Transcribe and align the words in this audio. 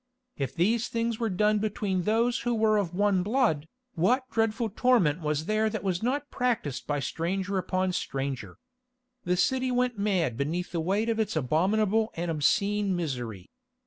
If 0.35 0.55
these 0.55 0.87
things 0.87 1.19
were 1.19 1.29
done 1.29 1.59
between 1.59 2.01
those 2.01 2.39
who 2.39 2.55
were 2.55 2.77
of 2.79 2.95
one 2.95 3.21
blood, 3.21 3.67
what 3.93 4.27
dreadful 4.31 4.71
torment 4.71 5.21
was 5.21 5.45
there 5.45 5.69
that 5.69 5.83
was 5.83 6.01
not 6.01 6.31
practised 6.31 6.87
by 6.87 6.99
stranger 6.99 7.59
upon 7.59 7.91
stranger? 7.93 8.57
The 9.25 9.37
city 9.37 9.69
went 9.69 9.99
mad 9.99 10.37
beneath 10.37 10.71
the 10.71 10.81
weight 10.81 11.07
of 11.09 11.19
its 11.19 11.35
abominable 11.35 12.09
and 12.15 12.31
obscene 12.31 12.95
misery. 12.95 13.51